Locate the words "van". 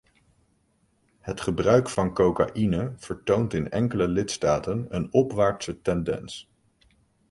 1.89-2.13